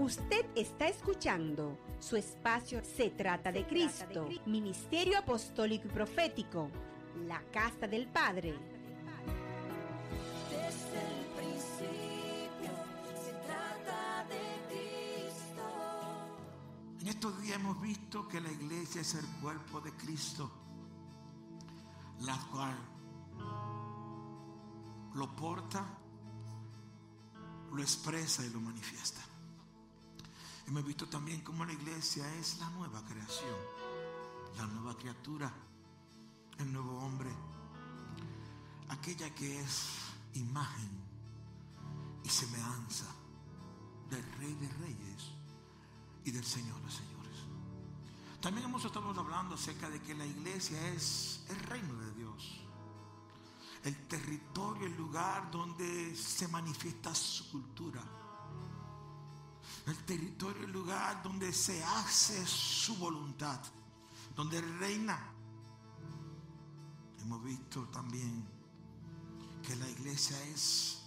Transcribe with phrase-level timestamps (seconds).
[0.00, 6.70] Usted está escuchando su espacio Se trata de Cristo, Ministerio Apostólico y Profético,
[7.26, 8.58] la Casa del Padre.
[10.48, 12.72] Desde el principio
[13.14, 14.40] se trata de
[14.70, 15.64] Cristo.
[17.02, 20.50] En estos días hemos visto que la iglesia es el cuerpo de Cristo,
[22.20, 22.78] la cual
[25.12, 25.84] lo porta,
[27.70, 29.29] lo expresa y lo manifiesta.
[30.70, 33.56] Hemos visto también cómo la iglesia es la nueva creación,
[34.56, 35.52] la nueva criatura,
[36.58, 37.28] el nuevo hombre,
[38.88, 39.88] aquella que es
[40.34, 40.88] imagen
[42.22, 43.06] y semejanza
[44.10, 45.32] del Rey de Reyes
[46.24, 47.36] y del Señor de Señores.
[48.40, 52.60] También hemos estado hablando acerca de que la iglesia es el reino de Dios,
[53.82, 58.04] el territorio, el lugar donde se manifiesta su cultura,
[59.86, 63.60] el territorio, el lugar donde se hace su voluntad,
[64.34, 65.18] donde reina.
[67.20, 68.44] Hemos visto también
[69.62, 71.02] que la iglesia es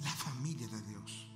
[0.00, 1.32] la familia de Dios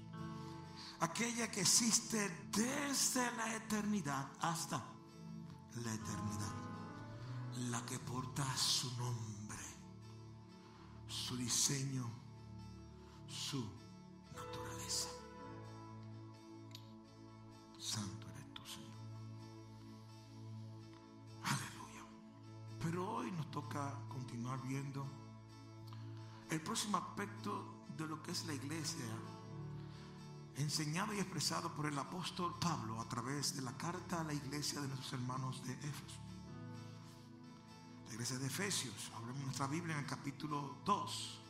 [1.01, 4.83] aquella que existe desde la eternidad hasta
[5.85, 6.55] la eternidad,
[7.71, 9.59] la que porta su nombre,
[11.07, 12.09] su diseño,
[13.29, 13.69] su
[22.89, 25.05] Pero hoy nos toca continuar viendo
[26.49, 29.05] el próximo aspecto de lo que es la iglesia
[30.55, 34.81] enseñado y expresado por el apóstol Pablo a través de la carta a la iglesia
[34.81, 36.21] de nuestros hermanos de Éfeso.
[38.07, 41.41] La iglesia de Efesios, abrimos nuestra Biblia en el capítulo 2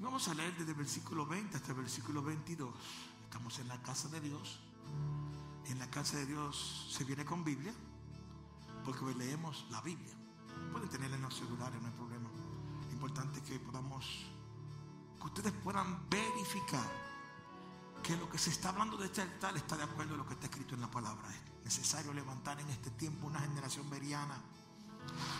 [0.00, 2.74] y vamos a leer desde el versículo 20 hasta el versículo 22.
[3.24, 4.60] Estamos en la casa de Dios.
[5.66, 7.74] En la casa de Dios se viene con Biblia
[8.82, 10.23] porque leemos la Biblia.
[10.72, 12.28] Pueden tenerla en los celulares, no hay problema.
[12.86, 14.06] Lo importante es que podamos,
[15.20, 16.90] que ustedes puedan verificar
[18.02, 20.34] que lo que se está hablando de este altar está de acuerdo a lo que
[20.34, 21.26] está escrito en la palabra.
[21.30, 24.36] Es necesario levantar en este tiempo una generación veriana.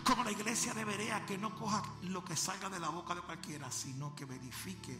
[0.04, 3.20] Como la iglesia de Berea, que no coja lo que salga de la boca de
[3.20, 4.98] cualquiera, sino que verifique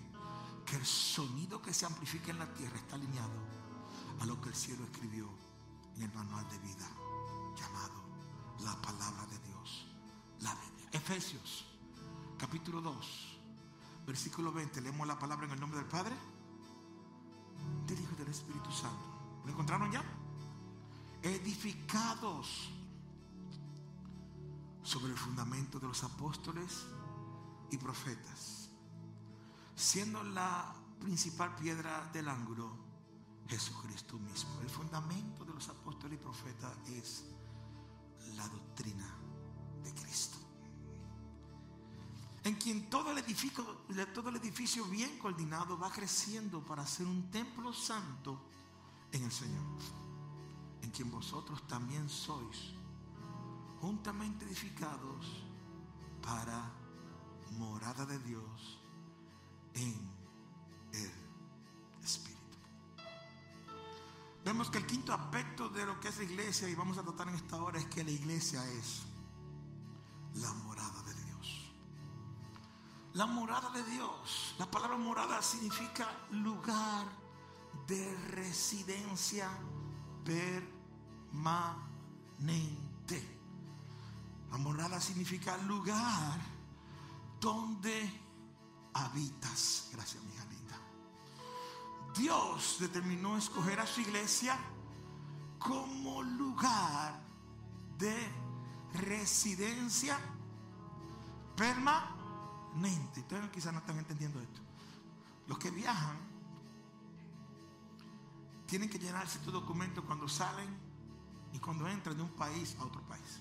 [0.64, 3.32] que el sonido que se amplifica en la tierra está alineado
[4.20, 5.28] a lo que el cielo escribió
[5.96, 6.88] en el manual de vida,
[7.56, 8.02] llamado
[8.60, 9.53] la palabra de Dios,
[10.92, 11.66] Efesios,
[12.38, 13.38] capítulo 2,
[14.06, 14.80] versículo 20.
[14.80, 16.14] Leemos la palabra en el nombre del Padre
[17.86, 19.42] del Hijo y del Espíritu Santo.
[19.44, 20.02] ¿Lo encontraron ya?
[21.22, 22.70] Edificados
[24.82, 26.86] sobre el fundamento de los apóstoles
[27.70, 28.70] y profetas,
[29.74, 32.70] siendo la principal piedra del ángulo
[33.48, 34.60] Jesucristo mismo.
[34.60, 37.24] El fundamento de los apóstoles y profetas es
[38.36, 39.23] la doctrina
[39.94, 40.44] de Cristo
[42.44, 43.64] en quien todo el, edificio,
[44.12, 48.38] todo el edificio bien coordinado va creciendo para ser un templo santo
[49.12, 49.64] en el Señor,
[50.82, 52.74] en quien vosotros también sois
[53.80, 55.42] juntamente edificados
[56.22, 56.70] para
[57.52, 58.78] morada de Dios
[59.72, 59.94] en
[60.92, 62.58] el Espíritu.
[64.44, 67.28] Vemos que el quinto aspecto de lo que es la iglesia y vamos a tratar
[67.28, 69.13] en esta hora es que la iglesia es
[70.34, 71.72] la morada de Dios.
[73.14, 74.54] La morada de Dios.
[74.58, 77.06] La palabra morada significa lugar
[77.86, 79.48] de residencia
[80.24, 81.32] permanente.
[84.50, 86.40] La morada significa lugar
[87.40, 88.22] donde
[88.94, 89.88] habitas.
[89.92, 90.78] Gracias, mi hija linda.
[92.16, 94.58] Dios determinó escoger a su iglesia
[95.58, 97.20] como lugar
[97.98, 98.43] de
[98.94, 100.18] residencia
[101.56, 102.14] permanente
[103.20, 104.60] Ustedes quizás no están entendiendo esto.
[105.46, 106.16] Los que viajan
[108.66, 110.68] tienen que llenar ciertos documentos cuando salen
[111.52, 113.40] y cuando entran de un país a otro país.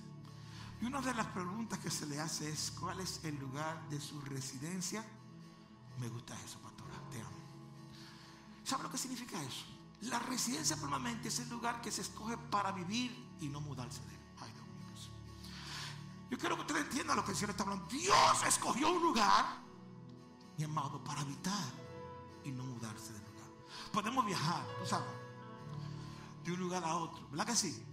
[0.81, 3.99] Y una de las preguntas que se le hace es, ¿cuál es el lugar de
[3.99, 5.03] su residencia?
[5.99, 7.37] Me gusta eso, pastora, te amo.
[8.63, 9.65] ¿Sabe lo que significa eso?
[10.01, 14.15] La residencia permanente es el lugar que se escoge para vivir y no mudarse de
[14.15, 14.22] él.
[16.33, 17.85] Yo quiero que ustedes entiendan lo que el Señor está hablando.
[17.85, 19.45] Dios escogió un lugar,
[20.57, 21.71] mi amado, para habitar
[22.43, 23.47] y no mudarse de lugar.
[23.91, 25.13] Podemos viajar, tú sabes,
[26.43, 27.29] de un lugar a otro.
[27.29, 27.85] ¿Verdad que sí?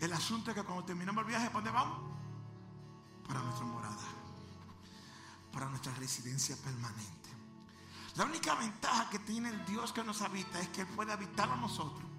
[0.00, 1.98] El asunto es que cuando terminamos el viaje, ¿para dónde vamos?
[3.28, 4.08] Para nuestra morada,
[5.52, 7.30] para nuestra residencia permanente.
[8.16, 11.48] La única ventaja que tiene el Dios que nos habita es que Él puede habitar
[11.48, 12.09] a nosotros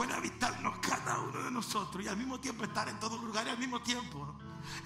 [0.00, 3.58] puede habitarnos cada uno de nosotros y al mismo tiempo estar en todos lugares al
[3.58, 4.34] mismo tiempo.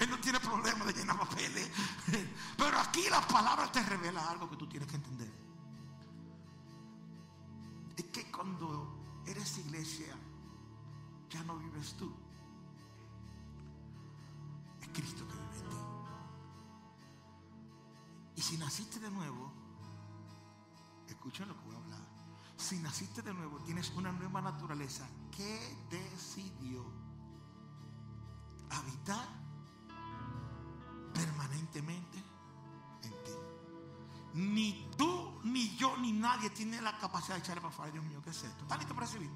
[0.00, 1.70] Él no tiene problema de llenar papeles.
[2.58, 5.32] Pero aquí la palabra te revela algo que tú tienes que entender.
[7.96, 10.16] Es que cuando eres iglesia,
[11.30, 12.12] ya no vives tú.
[14.82, 15.76] Es Cristo que vive en ti.
[18.34, 19.52] Y si naciste de nuevo,
[21.06, 22.23] escucha lo que voy a hablar.
[22.56, 26.84] Si naciste de nuevo, tienes una nueva naturaleza que decidió
[28.70, 29.26] habitar
[31.12, 32.18] permanentemente
[33.02, 33.32] en ti.
[34.34, 37.92] Ni tú, ni yo, ni nadie tiene la capacidad de echarle para afuera.
[37.92, 38.62] Dios mío, ¿qué es esto?
[38.62, 39.30] ¿Están listos para recibir?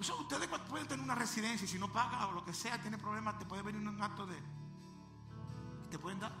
[0.00, 2.80] O sea, ustedes pueden tener una residencia y si no paga o lo que sea,
[2.80, 4.36] tiene problemas, te puede venir un acto de...
[5.90, 6.32] ¿Te pueden dar?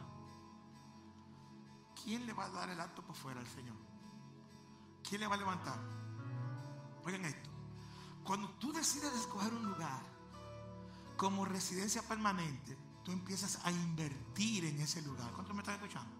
[2.02, 3.76] ¿Quién le va a dar el acto por fuera al Señor?
[5.08, 5.78] ¿Quién le va a levantar?
[7.04, 7.50] Oigan esto.
[8.24, 10.02] Cuando tú decides escoger un lugar
[11.16, 15.30] como residencia permanente, tú empiezas a invertir en ese lugar.
[15.32, 16.12] ¿Cuántos me están escuchando?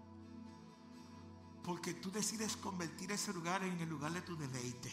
[1.63, 4.93] Porque tú decides convertir ese lugar en el lugar de tu deleite.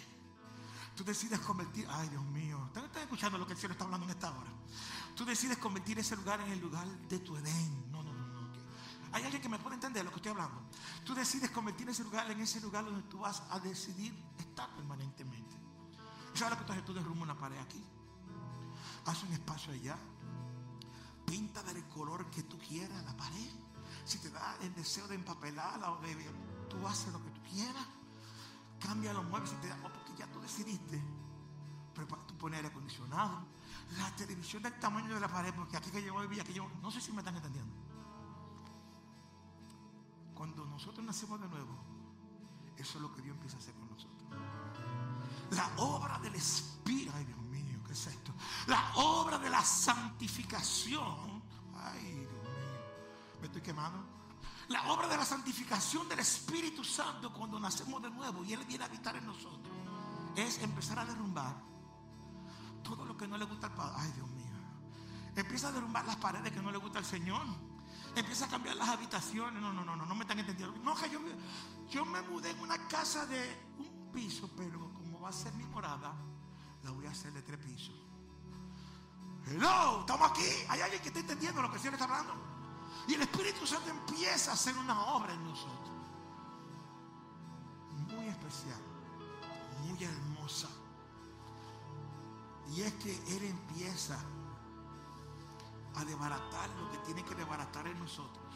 [0.95, 4.05] Tú decides convertir, ay Dios mío, ¿están están escuchando lo que el cielo está hablando
[4.05, 4.51] en esta hora?
[5.15, 7.91] Tú decides convertir ese lugar en el lugar de tu Edén.
[7.91, 8.49] No, no, no, no.
[9.13, 10.61] Hay alguien que me puede entender lo que estoy hablando.
[11.05, 15.55] Tú decides convertir ese lugar en ese lugar donde tú vas a decidir estar permanentemente.
[16.39, 16.85] ¿Y ¿Sabes que tú haces?
[16.85, 17.83] Tú derrumbas una pared aquí.
[19.05, 19.97] Haz un espacio allá.
[21.25, 23.49] Pinta del color que tú quieras la pared.
[24.05, 26.15] Si te da el deseo de empapelarla o de...
[26.69, 27.85] Tú haces lo que tú quieras.
[28.79, 29.75] Cambia los muebles si te da...
[29.83, 31.03] porque ya tú decidiste.
[31.93, 33.45] Prepa- Tú pones aire acondicionado.
[33.97, 35.53] La televisión del tamaño de la pared.
[35.53, 36.69] Porque aquí que yo viví, aquí yo...
[36.81, 37.73] No sé si me están entendiendo.
[40.33, 41.75] Cuando nosotros nacemos de nuevo,
[42.77, 44.29] eso es lo que Dios empieza a hacer con nosotros.
[45.51, 48.33] La obra del Espíritu, ay Dios mío, ¿qué es esto?
[48.67, 51.41] La obra de la santificación,
[51.75, 54.05] ay Dios mío, me estoy quemando.
[54.69, 58.83] La obra de la santificación del Espíritu Santo cuando nacemos de nuevo y Él viene
[58.83, 59.73] a habitar en nosotros,
[60.35, 61.55] es empezar a derrumbar
[62.83, 63.95] todo lo que no le gusta al Padre.
[63.97, 64.45] Ay Dios mío.
[65.35, 67.41] Empieza a derrumbar las paredes que no le gusta al Señor.
[68.15, 69.61] Empieza a cambiar las habitaciones.
[69.61, 70.77] No, no, no, no, no me están entendiendo.
[70.83, 70.95] No,
[71.89, 75.65] yo me mudé en una casa de un piso, pero como va a ser mi
[75.65, 76.13] morada,
[76.81, 77.93] la voy a hacer de tres pisos.
[79.47, 80.47] Hello, estamos aquí.
[80.69, 82.33] Hay alguien que está entendiendo lo que el Señor está hablando.
[83.05, 85.89] Y el Espíritu Santo empieza a hacer una obra en nosotros.
[88.07, 88.79] Muy especial,
[89.81, 90.69] muy hermosa.
[92.69, 94.17] Y es que Él empieza
[95.95, 98.55] a desbaratar lo que tiene que desbaratar en nosotros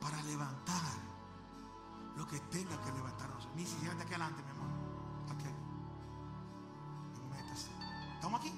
[0.00, 0.94] para levantar
[2.14, 3.56] lo que tenga que levantar en nosotros.
[3.56, 4.61] Ni siquiera de aquí adelante, mi amor.
[8.22, 8.52] ¿Estamos aquí?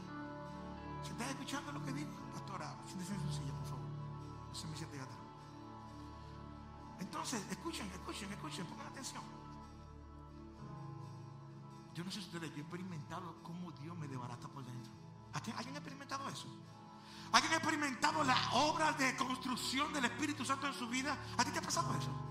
[1.02, 2.10] ¿Se está escuchando lo que digo?
[2.34, 3.88] Pastora, siéntese en su silla, por favor.
[4.46, 5.16] No se me siente atrás.
[7.00, 9.22] Entonces, escuchen, escuchen, escuchen, pongan atención.
[11.94, 14.92] Yo no sé si ustedes, yo he experimentado cómo Dios me desbarata por dentro.
[15.32, 16.46] ¿Alguien alguien ha experimentado eso?
[17.32, 21.16] ¿Alguien ha experimentado la obra de construcción del Espíritu Santo en su vida?
[21.38, 22.23] ¿A ti te ha pasado eso?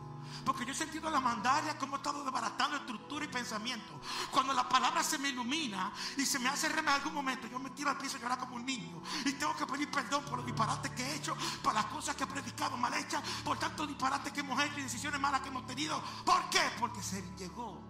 [0.46, 4.00] Porque yo he sentido la mandaria como he estado desbaratando estructura y pensamiento.
[4.32, 7.60] Cuando la palabra se me ilumina y se me hace rema en algún momento, yo
[7.60, 9.02] me tiro al piso llorar como un niño.
[9.26, 12.26] Y tengo que pedir perdón por los disparates que he hecho, por las cosas que
[12.26, 15.66] he predicado mal hechas, por tantos disparates que hemos hecho y decisiones malas que hemos
[15.66, 16.02] tenido.
[16.26, 16.62] ¿Por qué?
[16.80, 17.82] Porque se llegó.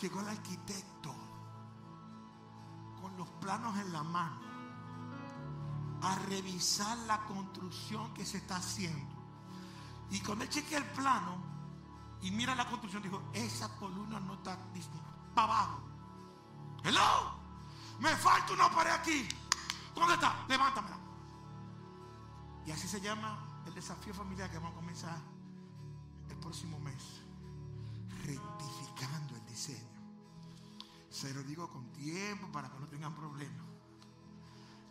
[0.00, 1.14] Llegó el arquitecto
[3.00, 4.44] con los planos en la mano
[6.02, 9.13] a revisar la construcción que se está haciendo.
[10.10, 11.36] Y cuando él chequea el plano
[12.22, 14.58] y mira la construcción, dijo, esa columna no está
[15.34, 15.80] para abajo.
[16.84, 17.38] Hello,
[18.00, 19.28] me falta una pared aquí.
[19.94, 20.44] ¿Dónde está?
[20.48, 20.98] Levántamela.
[22.66, 25.18] Y así se llama el desafío familiar que vamos a comenzar
[26.30, 27.20] el próximo mes.
[28.24, 29.94] Rectificando el diseño.
[31.10, 33.66] Se lo digo con tiempo para que no tengan problemas.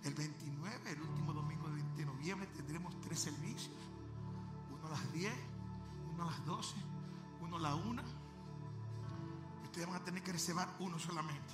[0.04, 3.74] El 29, el último domingo de noviembre, tendremos tres servicios.
[4.94, 5.34] Las 10,
[6.14, 6.76] uno a las 12,
[7.42, 8.04] uno a la 1.
[9.62, 11.52] Y ustedes van a tener que reservar uno solamente.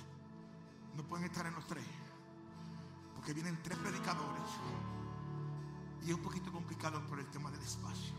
[0.94, 1.86] No pueden estar en los tres.
[3.14, 4.42] Porque vienen tres predicadores.
[6.02, 8.12] Y es un poquito complicado por el tema del espacio.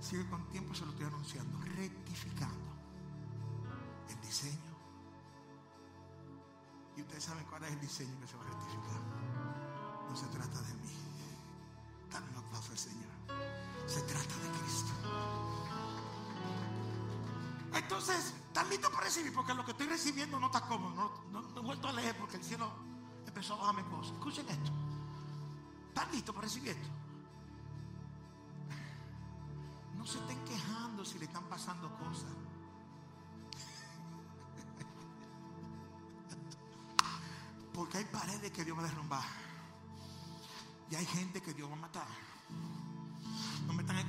[0.00, 1.60] Sigue con tiempo, se lo estoy anunciando.
[1.76, 2.72] Rectificando
[4.08, 4.74] el diseño.
[6.96, 9.02] Y ustedes saben cuál es el diseño que se va a rectificar.
[10.08, 10.94] No se trata de mí.
[12.10, 13.49] Dale un aplauso al Señor.
[13.92, 14.92] Se trata de Cristo.
[17.74, 19.34] Entonces, ¿están listos para recibir?
[19.34, 20.94] Porque lo que estoy recibiendo no está cómodo.
[20.94, 22.70] No, no- no he vuelto a leer porque el cielo
[23.26, 24.12] empezó a bajarme cosas.
[24.12, 24.70] Escuchen esto.
[25.88, 26.88] ¿Están listos para recibir esto?
[29.96, 32.30] No se estén quejando si le están pasando cosas.
[37.74, 39.24] Porque hay paredes que Dios va a derrumbar.
[40.90, 42.06] Y hay gente que Dios va a matar.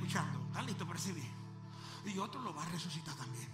[0.02, 0.40] Escuchando.
[0.48, 1.30] ¿Están listos para recibir?
[2.06, 3.48] Y otro lo va a resucitar también.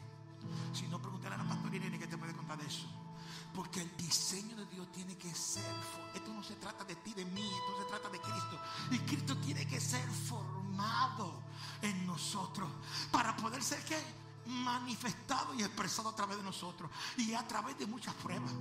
[0.72, 2.86] Si no, pregúntale a la pastora Irene que te puede contar de eso.
[3.54, 5.70] Porque el diseño de Dios tiene que ser.
[6.14, 7.42] Esto no se trata de ti, de mí.
[7.42, 8.58] Esto se trata de Cristo.
[8.90, 11.42] Y Cristo tiene que ser formado
[11.82, 12.70] en nosotros.
[13.12, 13.98] Para poder ser que
[14.46, 16.90] manifestado y expresado a través de nosotros.
[17.18, 18.52] Y a través de muchas pruebas.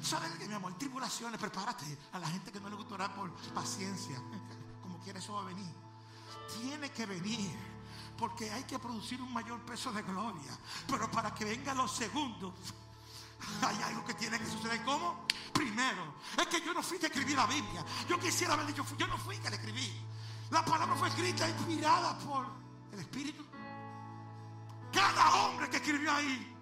[0.00, 0.78] ¿Sabes qué, mi amor?
[0.78, 1.98] Tribulaciones, prepárate.
[2.12, 4.22] A la gente que no le gusta orar por paciencia.
[4.82, 5.83] Como quiera, eso va a venir.
[6.60, 7.74] Tiene que venir.
[8.16, 10.56] Porque hay que producir un mayor peso de gloria.
[10.86, 12.54] Pero para que venga lo segundo,
[13.62, 14.84] hay algo que tiene que suceder.
[14.84, 15.26] ¿Cómo?
[15.52, 17.84] Primero, es que yo no fui que escribí la Biblia.
[18.08, 19.92] Yo quisiera haber dicho, yo no fui que la escribí.
[20.50, 22.46] La palabra fue escrita, inspirada por
[22.92, 23.44] el Espíritu.
[24.92, 26.54] Cada hombre que escribió ahí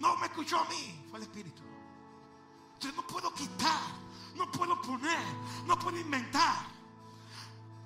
[0.00, 1.62] no me escuchó a mí, fue el Espíritu.
[2.74, 3.80] Entonces no puedo quitar,
[4.34, 5.24] no puedo poner,
[5.66, 6.64] no puedo inventar.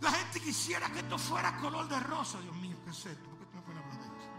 [0.01, 2.41] La gente quisiera que esto fuera color de rosa.
[2.41, 3.29] Dios mío, ¿qué es esto?
[3.31, 4.31] ¿Por qué pones a hablar de esto?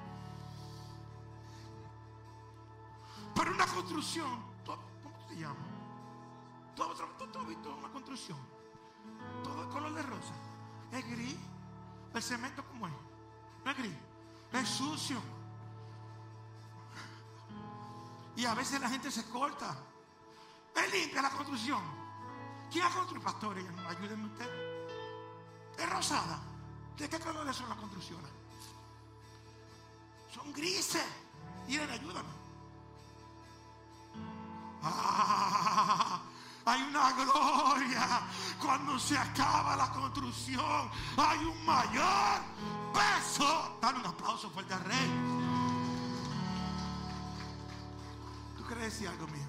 [3.35, 5.57] Pero una construcción, ¿tú- ¿cómo llamas?
[6.75, 6.83] ¿Tú,
[7.17, 8.37] tú- tú has visto una construcción?
[9.43, 10.33] Todo es color de rosa.
[10.91, 11.35] Es gris.
[12.13, 12.93] El cemento, ¿cómo es?
[13.65, 13.93] No es gris.
[14.53, 15.19] Es sucio.
[18.35, 19.75] Y a veces la gente se corta.
[20.75, 21.81] Es limpia la construcción.
[22.71, 23.23] ¿Quién ha construido?
[23.25, 24.76] Pastores, ayúdenme usted.
[25.77, 26.39] Es rosada.
[26.97, 28.31] ¿De qué colores son las construcciones?
[30.33, 31.05] Son grises.
[31.67, 32.29] Miren, ayúdame.
[34.81, 36.21] Ah,
[36.65, 38.21] hay una gloria.
[38.59, 42.41] Cuando se acaba la construcción, hay un mayor
[42.93, 43.77] peso.
[43.81, 45.11] Dale un aplauso fuerte al rey.
[48.57, 49.45] ¿Tú quieres decir algo, mío?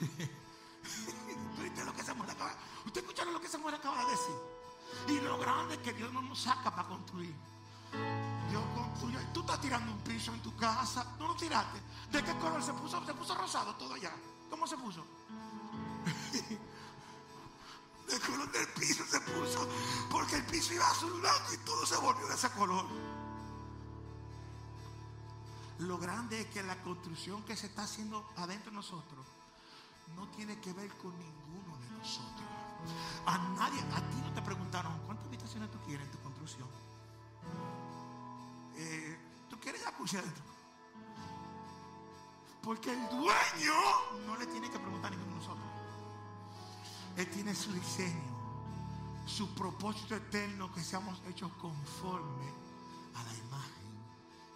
[0.00, 0.38] Viste?
[2.86, 4.34] ¿Usted escucharon lo que Samuel acaba de decir?
[5.08, 7.34] Y lo grande que Dios no nos saca para construir.
[8.50, 9.18] Dios construye.
[9.32, 11.04] Tú estás tirando un piso en tu casa.
[11.18, 11.78] No lo tiraste.
[12.10, 13.04] ¿De qué color se puso?
[13.04, 14.14] Se puso rosado todo ya.
[14.48, 15.04] ¿Cómo se puso?
[18.08, 19.68] De color del piso se puso.
[20.10, 22.86] Porque el piso iba azul blanco y todo se volvió de ese color.
[25.80, 29.26] Lo grande es que la construcción que se está haciendo adentro de nosotros
[30.14, 32.48] no tiene que ver con ninguno de nosotros.
[33.26, 36.68] A nadie, a ti no te preguntaron cuántas habitaciones tú quieres en tu construcción.
[38.76, 39.18] Eh,
[39.50, 40.44] ¿Tú quieres jacuzzi adentro?
[42.62, 43.74] Porque el dueño
[44.26, 45.66] no le tiene que preguntar a ninguno de nosotros.
[47.16, 48.22] Él tiene su diseño,
[49.26, 52.46] su propósito eterno que seamos hechos conforme
[53.14, 53.88] a la imagen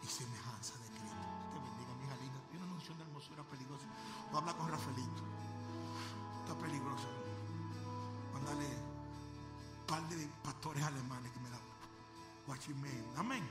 [0.02, 1.16] y semejanza de Cristo.
[1.52, 2.38] Te bendiga, mi hija linda.
[2.50, 3.86] Tiene una unción de hermosura peligrosa.
[4.30, 5.41] Voy a hablar con Rafaelito.
[6.52, 7.08] Está peligroso.
[8.34, 11.58] Mándale un par de pastores alemanes que me da
[12.46, 13.06] guachimén.
[13.16, 13.42] Amén.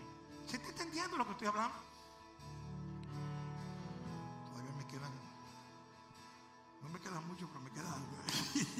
[0.45, 1.77] ¿Se está entendiendo lo que estoy hablando?
[4.51, 5.11] Todavía me quedan.
[6.83, 8.17] No me queda mucho, pero me queda algo.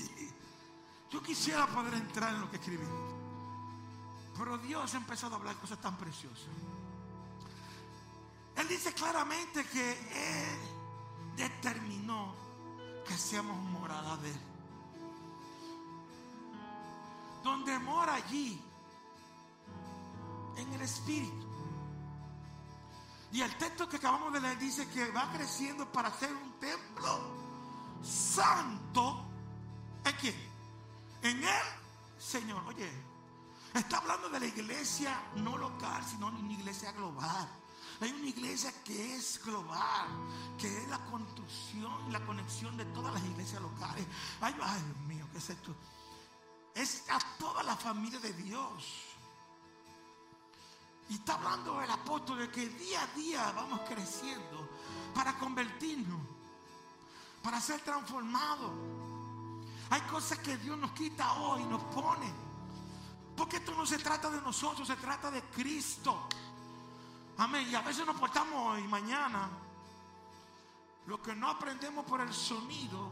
[1.10, 2.86] Yo quisiera poder entrar en lo que escribí.
[4.38, 6.46] Pero Dios ha empezado a hablar cosas tan preciosas.
[8.56, 10.60] Él dice claramente que Él
[11.36, 12.51] determinó
[13.08, 14.40] que seamos morada de Él.
[17.44, 18.62] Donde mora allí,
[20.58, 21.48] en el Espíritu.
[23.32, 27.42] Y el texto que acabamos de leer dice que va creciendo para ser un templo
[28.04, 29.26] santo.
[30.04, 30.36] ¿En quién?
[31.22, 32.62] En el Señor.
[32.68, 32.92] Oye,
[33.74, 37.48] está hablando de la iglesia no local, sino una iglesia global.
[38.02, 40.08] Hay una iglesia que es global,
[40.58, 41.42] que es la construcción
[42.12, 44.06] la conexión de todas las iglesias locales.
[44.42, 45.76] Ay, ay, Dios mío, ¿qué es esto?
[46.74, 49.06] Es a toda la familia de Dios.
[51.10, 54.70] Y está hablando el apóstol de que día a día vamos creciendo
[55.14, 56.22] para convertirnos,
[57.44, 58.72] para ser transformados.
[59.90, 62.32] Hay cosas que Dios nos quita hoy, nos pone.
[63.36, 66.28] Porque esto no se trata de nosotros, se trata de Cristo.
[67.38, 67.68] Amén.
[67.70, 69.50] Y a veces nos portamos hoy, mañana.
[71.08, 73.12] Lo que no aprendemos por el sonido,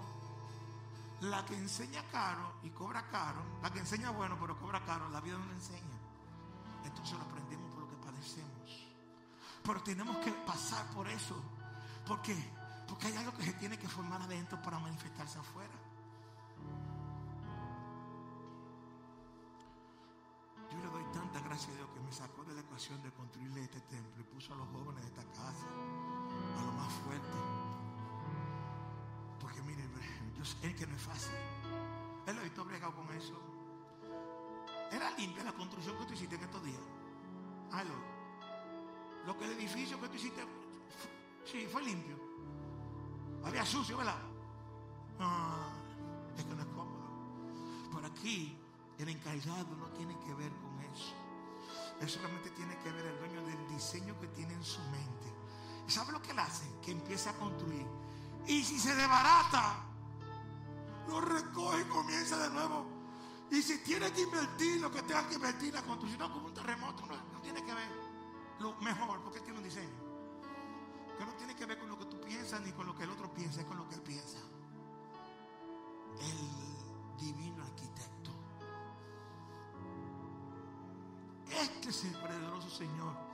[1.21, 5.19] La que enseña caro y cobra caro, la que enseña bueno pero cobra caro, la
[5.19, 5.99] vida no le enseña.
[6.85, 8.87] Entonces lo aprendemos por lo que padecemos.
[9.61, 11.35] Pero tenemos que pasar por eso.
[12.07, 12.35] ¿Por qué?
[12.87, 15.73] Porque hay algo que se tiene que formar adentro para manifestarse afuera.
[21.59, 24.21] Doy tanta gracia a Dios que me sacó de la ecuación de construirle este templo
[24.21, 25.67] y puso a los jóvenes de esta casa
[26.57, 27.37] a lo más fuerte.
[29.39, 29.89] Porque miren,
[30.37, 31.35] yo sé que no es fácil.
[32.27, 33.33] Él lo visto bregado con eso.
[34.91, 36.81] Era limpia la construcción que tú hiciste en estos días.
[37.71, 37.95] Aló.
[39.25, 40.41] Lo que el edificio que tú hiciste,
[41.45, 42.17] sí, fue limpio.
[43.43, 44.17] Había sucio, ¿verdad?
[45.19, 45.69] Ah,
[46.37, 47.89] es que no es cómodo.
[47.91, 48.57] Por aquí,
[48.97, 50.68] el encargado no tiene que ver con.
[52.01, 55.33] Él solamente tiene que ver el dueño del diseño que tiene en su mente.
[55.87, 56.65] ¿Y ¿Sabe lo que él hace?
[56.81, 57.85] Que empieza a construir.
[58.47, 59.83] Y si se desbarata,
[61.07, 62.85] lo recoge y comienza de nuevo.
[63.51, 67.05] Y si tiene que invertir lo que tenga que invertir, la construcción como un terremoto,
[67.07, 67.89] no, no tiene que ver
[68.59, 70.09] lo mejor, porque él tiene un diseño.
[71.17, 73.09] Que no tiene que ver con lo que tú piensas ni con lo que el
[73.09, 74.37] otro piensa, es con lo que él piensa.
[76.19, 78.08] El divino arquitecto.
[81.49, 83.29] Este es el poderoso Señor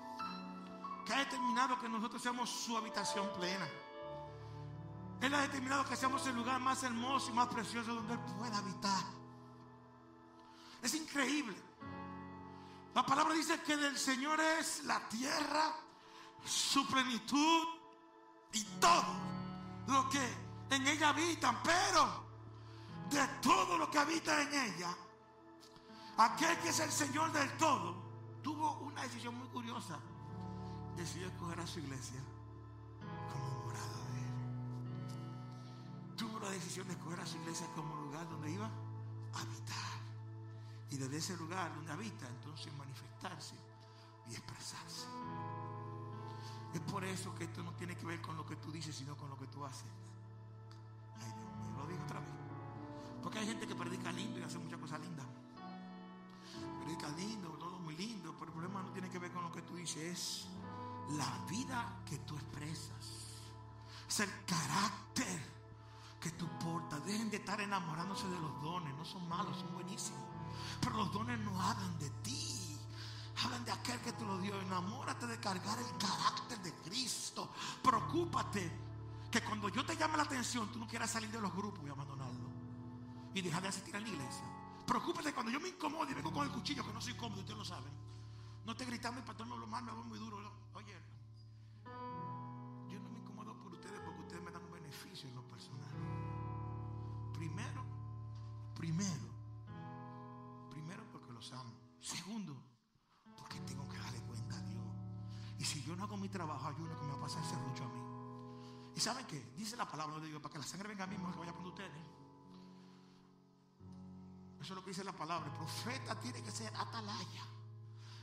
[1.06, 3.68] que ha determinado que nosotros seamos su habitación plena.
[5.22, 8.58] Él ha determinado que seamos el lugar más hermoso y más precioso donde Él pueda
[8.58, 9.04] habitar.
[10.82, 11.56] Es increíble.
[12.94, 15.74] La palabra dice que del Señor es la tierra,
[16.44, 17.68] su plenitud
[18.54, 19.16] y todo
[19.88, 20.22] lo que
[20.72, 21.62] en ella habitan.
[21.64, 22.26] Pero
[23.10, 24.96] de todo lo que habita en ella,
[26.18, 28.05] aquel que es el Señor del todo,
[29.06, 30.00] decisión muy curiosa.
[30.98, 32.20] Decidió escoger a su iglesia
[33.32, 34.34] como morada de Él.
[36.16, 39.96] Tuvo la decisión de escoger a su iglesia como lugar donde iba a habitar.
[40.90, 43.56] Y desde ese lugar donde habita, entonces manifestarse
[44.30, 45.08] y expresarse.
[46.74, 49.16] Es por eso que esto no tiene que ver con lo que tú dices, sino
[49.16, 49.90] con lo que tú haces.
[51.22, 52.30] Ay, Dios mío, lo digo otra vez.
[53.22, 55.26] Porque hay gente que predica lindo y hace muchas cosas lindas.
[56.84, 59.62] Predica lindo, todo muy lindo, pero el problema no tiene que ver con lo que
[59.62, 60.48] tú dices, es
[61.18, 63.36] la vida que tú expresas.
[64.10, 65.56] Es el carácter
[66.20, 67.06] que tú portas.
[67.06, 68.94] Dejen de estar enamorándose de los dones.
[68.96, 70.20] No son malos, son buenísimos.
[70.82, 72.80] Pero los dones no hablan de ti.
[73.44, 74.60] Hablan de aquel que te lo dio.
[74.62, 77.52] Enamórate de cargar el carácter de Cristo.
[77.84, 78.72] Preocúpate
[79.30, 81.90] que cuando yo te llame la atención, tú no quieras salir de los grupos y
[81.90, 82.50] abandonarlo.
[83.36, 84.55] Y dejar de asistir a la iglesia.
[84.86, 87.58] Preocúpate cuando yo me incomode y vengo con el cuchillo, que no soy cómodo, ustedes
[87.58, 87.92] lo saben.
[88.66, 90.38] No esté gritando, el pastor me habló mal, me habló muy duro.
[90.74, 90.94] Oye,
[92.90, 95.92] yo no me incomodo por ustedes porque ustedes me dan un beneficio en lo personal.
[97.34, 97.84] Primero,
[98.76, 99.28] primero,
[100.70, 101.74] primero porque los amo.
[102.00, 102.56] Segundo,
[103.38, 104.84] porque tengo que darle cuenta a Dios.
[105.60, 107.56] Y si yo no hago mi trabajo, hay uno que me va a pasar ese
[107.56, 108.96] rucho a mí.
[108.96, 109.52] ¿Y saben qué?
[109.58, 111.54] Dice la palabra de Dios, para que la sangre venga a mí, mejor que vaya
[111.54, 111.92] por ustedes.
[114.66, 115.48] Eso es lo que dice la palabra.
[115.48, 117.44] El profeta tiene que ser atalaya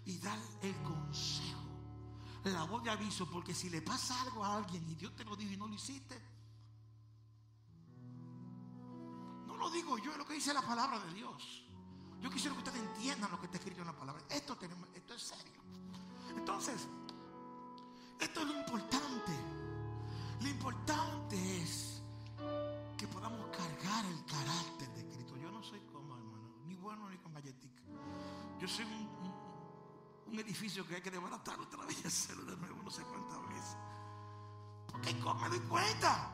[0.04, 1.60] y dar el consejo,
[2.42, 5.36] la voz de aviso, porque si le pasa algo a alguien y Dios te lo
[5.36, 6.20] dijo y no lo hiciste,
[9.46, 11.62] no lo digo yo, es lo que dice la palabra de Dios.
[12.20, 14.24] Yo quisiera que ustedes entiendan lo que está escrito en la palabra.
[14.28, 15.62] Esto, tenemos, esto es serio.
[16.36, 16.88] Entonces,
[18.18, 18.91] esto es lo importante.
[28.62, 32.90] Yo soy un, edificio que hay que desbaratar otra vez y hacerlo de nuevo no
[32.92, 33.76] sé cuántas veces.
[34.86, 36.32] Porque me doy cuenta.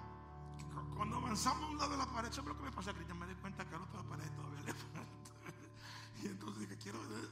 [0.94, 3.18] Cuando avanzamos a un lado de la pared, ¿sabes lo que me pasa, Cristian?
[3.18, 5.02] Me doy cuenta que al otro de la pared todavía le falta.
[6.22, 7.30] Y entonces que quiero ver.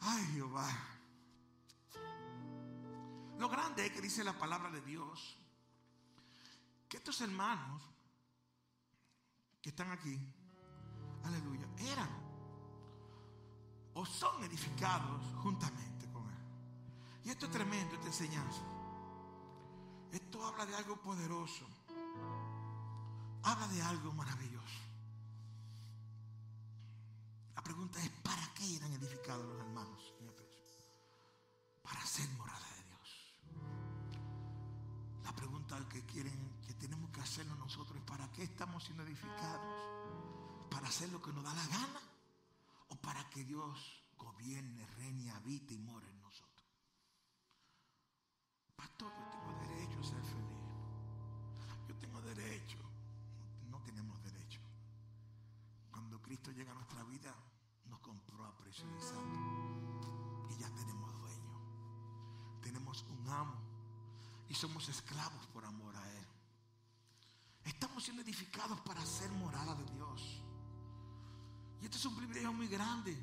[0.00, 0.68] Ay, Jehová.
[3.40, 5.36] Lo grande es que dice la palabra de Dios
[6.88, 7.82] que estos hermanos
[9.60, 10.16] que están aquí,
[11.24, 12.27] aleluya, eran
[13.98, 16.38] o son edificados juntamente con Él.
[17.24, 18.62] Y esto es tremendo, esta enseñanza.
[20.12, 21.66] Esto habla de algo poderoso.
[23.42, 24.80] Habla de algo maravilloso.
[27.56, 30.14] La pregunta es, ¿para qué eran edificados los hermanos?
[31.82, 33.34] Para ser morada de Dios.
[35.24, 39.60] La pregunta que quieren, que tenemos que hacernos nosotros es, ¿para qué estamos siendo edificados?
[40.70, 42.07] ¿Para hacer lo que nos da la gana?
[42.88, 46.66] ¿O para que Dios gobierne, reine, habite y more en nosotros?
[48.76, 50.58] Pastor, yo tengo derecho a ser feliz.
[51.88, 52.78] Yo tengo derecho.
[53.70, 53.82] No
[56.28, 57.34] Cristo llega a nuestra vida,
[57.86, 59.40] nos compró a precio de sangre.
[60.50, 62.60] Y ya tenemos dueño.
[62.60, 63.54] Tenemos un amo.
[64.50, 66.26] Y somos esclavos por amor a Él.
[67.64, 70.42] Estamos siendo edificados para ser morada de Dios.
[71.80, 73.16] Y esto es un privilegio muy grande.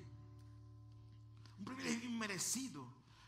[1.60, 2.86] Un privilegio inmerecido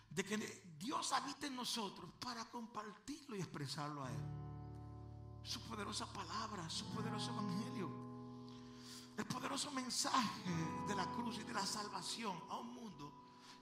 [0.09, 0.37] de que
[0.79, 4.21] Dios habite en nosotros para compartirlo y expresarlo a Él.
[5.43, 7.89] Su poderosa palabra, su poderoso evangelio.
[9.17, 10.51] El poderoso mensaje
[10.87, 13.13] de la cruz y de la salvación a un mundo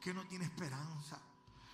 [0.01, 1.19] que no tiene esperanza.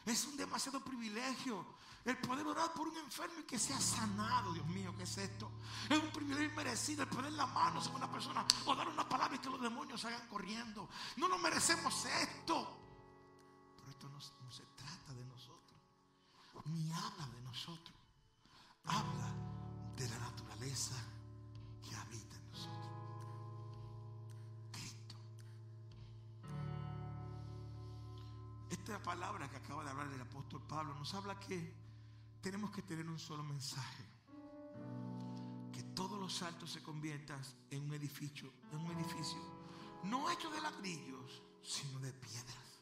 [0.05, 1.65] Es un demasiado privilegio
[2.05, 4.53] el poder orar por un enfermo y que sea sanado.
[4.53, 5.51] Dios mío, ¿qué es esto?
[5.89, 9.35] Es un privilegio merecido el poner la mano sobre una persona o dar una palabra
[9.35, 10.89] y que los demonios salgan corriendo.
[11.17, 12.77] No nos merecemos esto.
[13.77, 15.79] Pero esto no, no se trata de nosotros.
[16.65, 17.95] Ni habla de nosotros.
[18.85, 19.35] Habla
[19.95, 20.95] de la naturaleza
[21.87, 22.30] que habita
[28.99, 31.73] Palabra que acaba de hablar el apóstol Pablo nos habla que
[32.41, 34.03] tenemos que tener un solo mensaje.
[35.71, 39.61] Que todos los altos se conviertan en un edificio, en un edificio
[40.03, 42.81] no hecho de ladrillos, sino de piedras.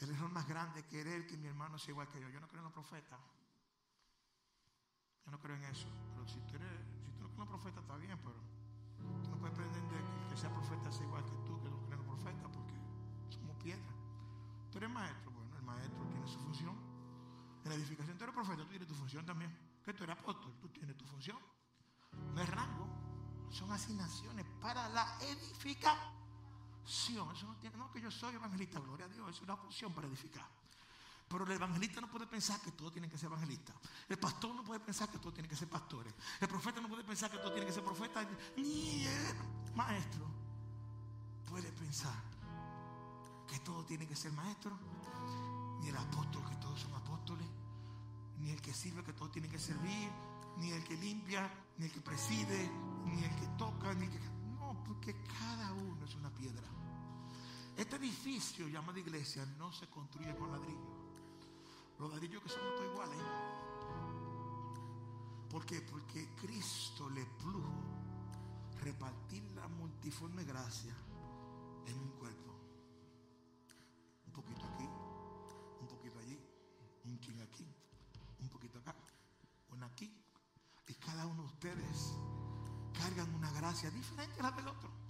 [0.00, 2.28] El error más grande es querer que mi hermano sea igual que yo.
[2.28, 3.18] Yo no creo en los profetas.
[5.24, 5.88] Yo no creo en eso.
[6.14, 6.70] Pero si tú, eres,
[7.04, 8.36] si tú no crees en los está bien, pero
[9.22, 11.92] tú no puedes pretender que que sea profeta sea igual que tú, que no crees
[11.92, 12.74] en los profetas, porque
[13.30, 13.95] somos piedras.
[14.76, 16.76] Tú eres maestro, bueno, el maestro tiene su función.
[17.64, 19.58] En la edificación, tú eres profeta, tú tienes tu función también.
[19.82, 21.38] Que tú eres apóstol, tú tienes tu función.
[22.34, 22.86] No es rango,
[23.48, 25.96] son asignaciones para la edificación.
[27.34, 30.08] Eso no tiene, no que yo soy evangelista, gloria a Dios, es una función para
[30.08, 30.46] edificar.
[31.26, 33.76] Pero el evangelista no puede pensar que todos tienen que ser evangelistas.
[34.10, 36.12] El pastor no puede pensar que todos tienen que ser pastores.
[36.38, 38.26] El profeta no puede pensar que todos tienen que ser profetas.
[38.58, 40.26] Ni el maestro
[41.48, 42.25] puede pensar
[43.46, 44.78] que todos tienen que ser maestros.
[45.80, 47.46] Ni el apóstol que todos son apóstoles.
[48.38, 50.10] Ni el que sirve que todos tienen que servir.
[50.58, 51.50] Ni el que limpia.
[51.78, 52.70] Ni el que preside.
[53.04, 53.94] Ni el que toca.
[53.94, 54.20] Ni el que...
[54.58, 56.66] No, porque cada uno es una piedra.
[57.76, 60.96] Este edificio llamado iglesia no se construye con ladrillos.
[61.98, 63.18] Los ladrillos que somos todos iguales.
[65.50, 65.80] ¿Por qué?
[65.82, 67.96] Porque Cristo le plujo
[68.80, 70.94] repartir la multiforme gracia
[71.86, 72.55] en un cuerpo.
[77.28, 77.66] Un aquí,
[78.40, 78.94] un poquito acá,
[79.70, 80.12] una aquí.
[80.88, 82.14] Y cada uno de ustedes
[82.92, 85.06] cargan una gracia diferente a la del otro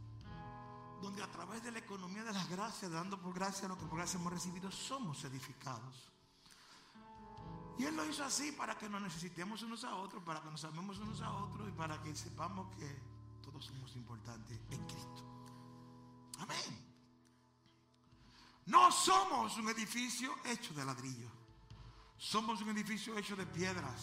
[1.01, 3.99] donde a través de la economía de las gracias, dando por gracia lo que por
[3.99, 6.11] gracia hemos recibido, somos edificados.
[7.79, 10.65] Y Él lo hizo así para que nos necesitemos unos a otros, para que nos
[10.65, 12.99] amemos unos a otros y para que sepamos que
[13.43, 15.23] todos somos importantes en Cristo.
[16.39, 16.87] Amén.
[18.67, 21.46] No somos un edificio hecho de ladrillo.
[22.19, 24.03] Somos un edificio hecho de piedras,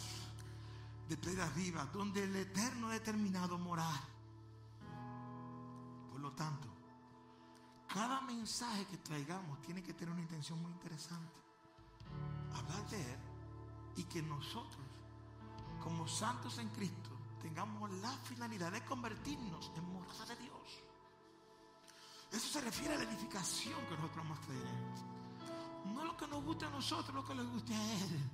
[1.09, 4.01] de piedras vivas, donde el Eterno ha determinado morar.
[6.11, 6.67] Por lo tanto,
[7.87, 11.41] cada mensaje que traigamos tiene que tener una intención muy interesante.
[12.53, 13.19] Hablar de Él
[13.97, 14.85] y que nosotros,
[15.81, 17.09] como santos en Cristo,
[17.41, 20.53] tengamos la finalidad de convertirnos en morada de Dios.
[22.31, 25.22] Eso se refiere a la edificación que nosotros vamos a tener.
[25.85, 28.31] No lo que nos guste a nosotros, lo que le guste a Él.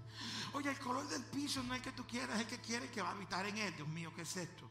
[0.54, 2.90] Oye, el color del piso no es el que tú quieras, es el que quiere
[2.90, 3.76] que va a habitar en Él.
[3.76, 4.70] Dios mío, ¿qué es esto?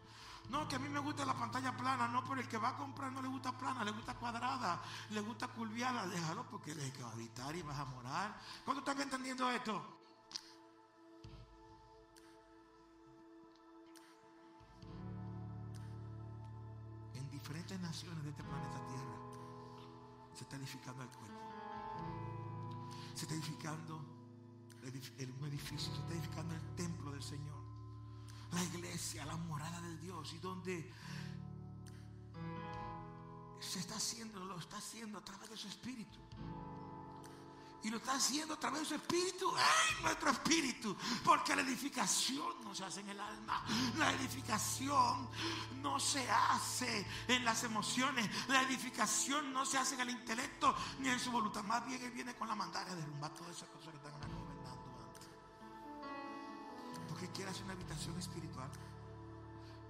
[0.50, 2.76] No, que a mí me gusta la pantalla plana, no, pero el que va a
[2.76, 6.86] comprar no le gusta plana, le gusta cuadrada, le gusta curviada, déjalo porque él es
[6.86, 8.40] el que va a habitar y vas a morar.
[8.64, 9.98] ¿Cuándo están entendiendo esto?
[17.14, 19.18] En diferentes naciones de este planeta Tierra
[20.34, 21.57] se está edificando el cuerpo.
[23.18, 23.96] Se está edificando
[24.84, 27.58] un edificio, se está edificando el templo del Señor
[28.52, 30.90] la iglesia, la morada del Dios y donde
[33.60, 36.18] se está haciendo, lo está haciendo a través de su espíritu.
[37.82, 40.96] Y lo está haciendo a través de su espíritu en nuestro espíritu.
[41.24, 43.64] Porque la edificación no se hace en el alma.
[43.96, 45.28] La edificación
[45.80, 48.28] no se hace en las emociones.
[48.48, 51.64] La edificación no se hace en el intelecto ni en su voluntad.
[51.64, 54.76] Más bien Él viene con la mandada de derrumbar todas esas cosas que están gobernando
[55.06, 55.28] antes.
[57.08, 58.68] Porque quiere hacer una habitación espiritual.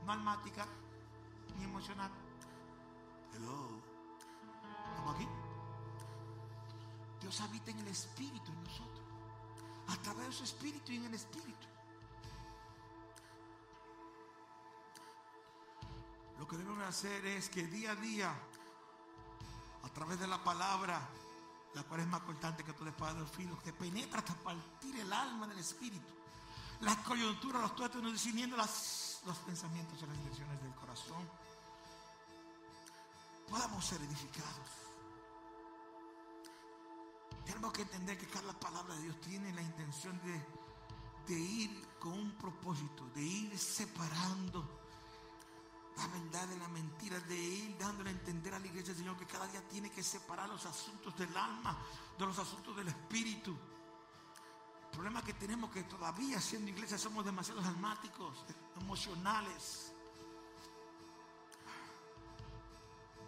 [0.06, 0.64] No almática
[1.56, 2.12] ni emocional.
[3.34, 3.82] Hello.
[4.90, 5.28] ¿Estamos aquí?
[7.20, 9.04] Dios habita en el Espíritu en nosotros.
[9.88, 11.67] A través de su Espíritu y en el Espíritu.
[16.48, 18.34] Que debemos hacer es que día a día
[19.98, 21.08] través de la palabra,
[21.74, 24.94] la cual es más cortante que todo espada de los filos, que penetra hasta partir
[24.94, 26.06] el alma del espíritu,
[26.82, 31.28] las coyunturas, los no discerniendo los pensamientos y las intenciones del corazón,
[33.48, 34.68] podamos ser edificados.
[37.44, 40.20] Tenemos que entender que cada palabra de Dios tiene la intención
[41.26, 44.77] de ir con un propósito, de ir separando
[45.98, 49.16] la verdad de la mentira, de ir dándole a entender a la iglesia del Señor
[49.16, 51.76] que cada día tiene que separar los asuntos del alma
[52.16, 53.50] de los asuntos del espíritu.
[53.50, 58.44] El problema que tenemos que todavía siendo iglesia somos demasiados almáticos,
[58.80, 59.92] emocionales.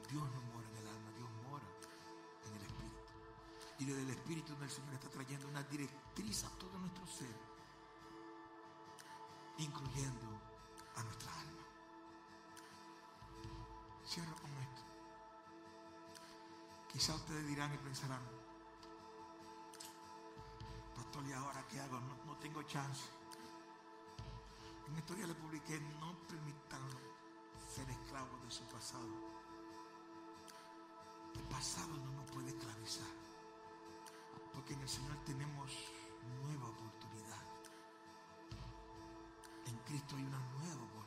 [0.08, 1.66] Dios no mora en el alma, Dios mora
[2.46, 2.96] en el espíritu.
[3.80, 7.34] Y desde el espíritu del Señor está trayendo una directriz a todo nuestro ser,
[9.58, 10.40] incluyendo
[10.96, 11.39] a nuestra alma.
[14.10, 14.82] Cierro con esto.
[16.92, 18.20] Quizá ustedes dirán y pensarán,
[20.96, 22.00] pastor, ¿y ahora qué hago?
[22.00, 23.04] No, no tengo chance.
[24.88, 26.82] En estos días le publiqué, no permitan
[27.72, 29.06] ser esclavos de su pasado.
[31.36, 33.14] El pasado no nos puede esclavizar.
[34.52, 35.70] Porque en el Señor tenemos
[36.42, 37.46] nueva oportunidad.
[39.66, 40.99] En Cristo hay una nueva oportunidad.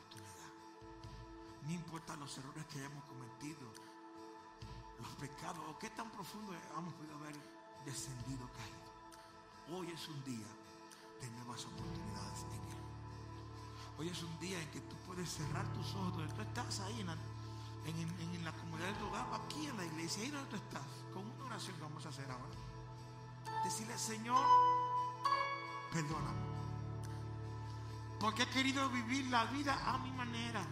[1.64, 3.72] No importa los errores que hayamos cometido,
[4.98, 7.34] los pecados o qué tan profundo hemos podido haber
[7.86, 9.78] descendido, caído.
[9.78, 10.46] Hoy es un día
[11.20, 12.84] de nuevas oportunidades en Él.
[13.98, 17.00] Hoy es un día en que tú puedes cerrar tus ojos donde tú estás ahí
[17.00, 17.06] en
[18.44, 20.82] la, comunidad de tu hogar, aquí en la iglesia, ahí donde tú estás,
[21.14, 23.64] con una oración que vamos a hacer ahora.
[23.64, 24.44] Decirle, Señor,
[25.92, 26.44] perdóname.
[28.20, 30.66] Porque he querido vivir la vida a mi manera.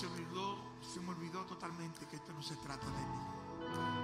[0.00, 3.20] Se me olvidó, se me olvidó totalmente que esto no se trata de mí.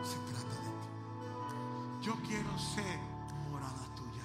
[0.05, 2.03] Se trata de ti.
[2.03, 2.99] Yo quiero ser
[3.51, 4.25] morada tuya.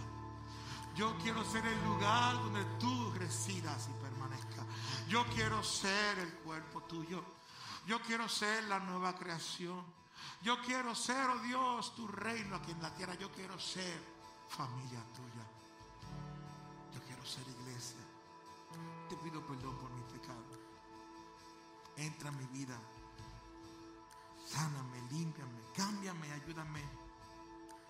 [0.94, 4.66] Yo quiero ser el lugar donde tú residas y permanezcas.
[5.08, 7.24] Yo quiero ser el cuerpo tuyo.
[7.88, 9.82] Yo quiero ser la nueva creación.
[10.42, 13.14] Yo quiero ser, oh Dios, tu reino aquí en la tierra.
[13.16, 13.98] Yo quiero ser
[14.50, 15.48] familia tuya.
[16.94, 18.02] Yo quiero ser iglesia.
[19.08, 20.61] Te pido perdón por mi pecado.
[21.98, 22.78] Entra en mi vida.
[24.48, 26.84] Sáname, límpiame, cámbiame, ayúdame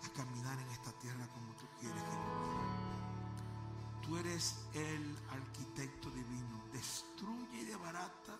[0.03, 2.03] a caminar en esta tierra como tú quieres.
[4.01, 6.61] Tú eres el arquitecto divino.
[6.73, 8.37] Destruye y debarata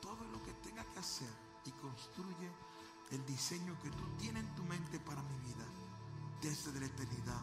[0.00, 1.30] todo lo que tenga que hacer
[1.64, 2.50] y construye
[3.10, 5.64] el diseño que tú tienes en tu mente para mi vida
[6.42, 7.42] desde la eternidad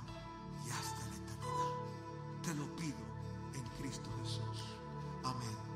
[0.66, 2.42] y hasta la eternidad.
[2.44, 3.00] Te lo pido
[3.54, 4.66] en Cristo Jesús.
[5.24, 5.71] Amén.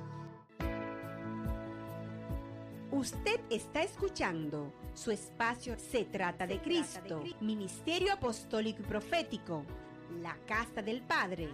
[2.96, 9.66] Usted está escuchando su espacio Se trata de Cristo, Ministerio Apostólico y Profético,
[10.22, 11.50] la Casa del Padre.